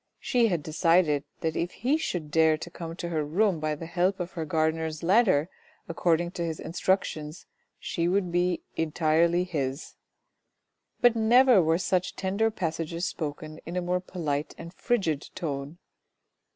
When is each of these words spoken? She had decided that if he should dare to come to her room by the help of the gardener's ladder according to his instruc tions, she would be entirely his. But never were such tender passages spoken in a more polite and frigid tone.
She 0.19 0.47
had 0.47 0.63
decided 0.63 1.25
that 1.41 1.55
if 1.55 1.69
he 1.73 1.95
should 1.95 2.31
dare 2.31 2.57
to 2.57 2.71
come 2.71 2.95
to 2.95 3.09
her 3.09 3.23
room 3.23 3.59
by 3.59 3.75
the 3.75 3.85
help 3.85 4.19
of 4.19 4.33
the 4.33 4.45
gardener's 4.45 5.03
ladder 5.03 5.47
according 5.87 6.31
to 6.31 6.43
his 6.43 6.59
instruc 6.59 7.03
tions, 7.03 7.45
she 7.77 8.07
would 8.07 8.31
be 8.31 8.63
entirely 8.75 9.43
his. 9.43 9.93
But 11.01 11.15
never 11.15 11.61
were 11.61 11.77
such 11.77 12.15
tender 12.15 12.49
passages 12.49 13.05
spoken 13.05 13.59
in 13.63 13.75
a 13.77 13.81
more 13.83 13.99
polite 13.99 14.55
and 14.57 14.73
frigid 14.73 15.29
tone. 15.35 15.77